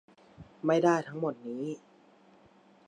[0.65, 1.63] ไม่ได้ทั้งหมดนี้